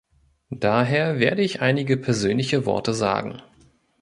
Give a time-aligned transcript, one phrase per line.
[0.55, 3.39] Daher werde ich einige persönliche Worte sagen.